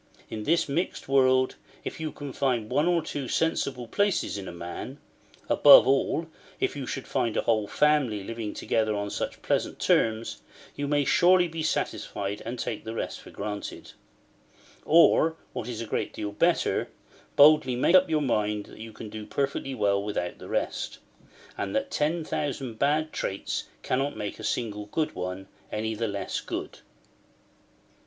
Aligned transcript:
In 0.31 0.45
this 0.45 0.67
mixed 0.67 1.07
world, 1.07 1.57
if 1.83 1.99
you 1.99 2.11
can 2.11 2.33
find 2.33 2.71
one 2.71 2.87
or 2.87 3.03
two 3.03 3.27
sensible 3.27 3.85
places 3.87 4.35
in 4.35 4.47
a 4.47 4.51
man—above 4.51 5.85
all, 5.87 6.25
if 6.59 6.75
you 6.75 6.87
should 6.87 7.05
find 7.07 7.37
a 7.37 7.43
whole 7.43 7.67
family 7.67 8.23
living 8.23 8.55
together 8.55 8.95
on 8.95 9.11
such 9.11 9.43
pleasant 9.43 9.77
terms—you 9.77 10.87
may 10.87 11.05
surely 11.05 11.47
be 11.47 11.61
satisfied, 11.61 12.41
and 12.47 12.57
take 12.57 12.83
the 12.83 12.95
rest 12.95 13.21
for 13.21 13.29
granted; 13.29 13.91
or, 14.85 15.37
what 15.53 15.67
is 15.67 15.81
a 15.81 15.85
great 15.85 16.13
deal 16.13 16.31
better, 16.31 16.89
boldly 17.35 17.75
make 17.75 17.93
up 17.93 18.09
your 18.09 18.23
mind 18.23 18.65
that 18.65 18.79
you 18.79 18.91
can 18.93 19.07
do 19.07 19.27
perfectly 19.27 19.75
well 19.75 20.01
without 20.01 20.39
the 20.39 20.49
rest; 20.49 20.97
and 21.59 21.75
that 21.75 21.91
ten 21.91 22.23
thousand 22.23 22.79
bad 22.79 23.13
traits 23.13 23.65
cannot 23.83 24.17
make 24.17 24.39
a 24.39 24.43
single 24.43 24.87
good 24.87 25.13
one 25.13 25.47
any 25.71 25.93
the 25.93 26.07
less 26.07 26.41
good. 26.41 26.79